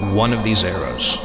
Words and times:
one 0.00 0.32
of 0.32 0.44
these 0.44 0.64
arrows. 0.64 1.18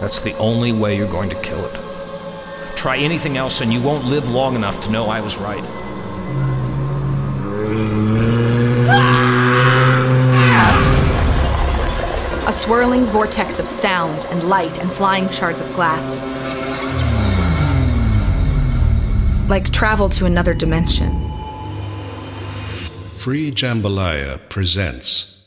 That's 0.00 0.20
the 0.20 0.34
only 0.38 0.72
way 0.72 0.96
you're 0.96 1.06
going 1.06 1.28
to 1.30 1.40
kill 1.42 1.64
it. 1.66 2.76
Try 2.76 2.96
anything 2.96 3.36
else, 3.36 3.60
and 3.60 3.72
you 3.72 3.82
won't 3.82 4.06
live 4.06 4.30
long 4.30 4.54
enough 4.54 4.80
to 4.84 4.90
know 4.90 5.08
I 5.08 5.20
was 5.20 5.38
right. 5.38 5.64
A 12.46 12.52
swirling 12.52 13.04
vortex 13.04 13.58
of 13.58 13.68
sound 13.68 14.24
and 14.26 14.44
light 14.44 14.78
and 14.78 14.90
flying 14.90 15.28
shards 15.28 15.60
of 15.60 15.70
glass. 15.74 16.20
Like 19.50 19.70
travel 19.70 20.08
to 20.10 20.24
another 20.24 20.54
dimension. 20.54 21.30
Free 23.16 23.50
Jambalaya 23.50 24.48
presents 24.48 25.39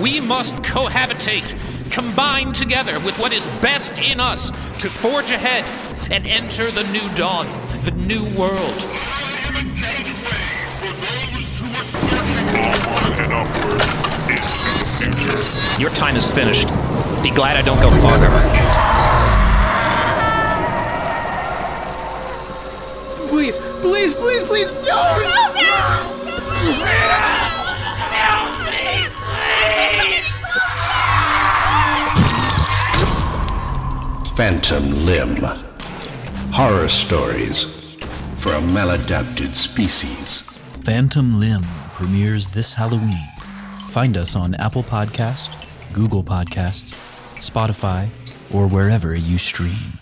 We 0.00 0.18
must 0.18 0.54
cohabitate, 0.62 1.90
combine 1.90 2.54
together 2.54 2.98
with 3.00 3.18
what 3.18 3.34
is 3.34 3.46
best 3.60 3.98
in 3.98 4.18
us 4.18 4.50
to 4.78 4.88
forge 4.88 5.30
ahead 5.30 5.66
and 6.10 6.26
enter 6.26 6.70
the 6.70 6.84
new 6.84 7.06
dawn, 7.16 7.46
the 7.84 7.90
new 7.90 8.24
world. 8.34 8.80
Your 15.78 15.90
time 15.90 16.16
is 16.16 16.30
finished. 16.30 16.68
Be 17.22 17.30
glad 17.30 17.58
I 17.58 17.62
don't 17.62 17.80
go 17.80 17.90
farther. 18.00 18.30
Please, 23.28 23.58
please, 23.82 24.14
please, 24.14 24.42
please 24.44 24.72
don't! 24.72 26.19
Phantom 34.40 35.04
Limb 35.04 35.36
Horror 36.50 36.88
Stories 36.88 37.64
for 38.36 38.54
a 38.54 38.60
Maladapted 38.72 39.54
Species. 39.54 40.40
Phantom 40.82 41.38
Limb 41.38 41.60
premieres 41.92 42.48
this 42.48 42.72
Halloween. 42.72 43.28
Find 43.88 44.16
us 44.16 44.34
on 44.34 44.54
Apple 44.54 44.82
Podcast, 44.82 45.50
Google 45.92 46.24
Podcasts, 46.24 46.94
Spotify, 47.36 48.08
or 48.50 48.66
wherever 48.66 49.14
you 49.14 49.36
stream. 49.36 49.98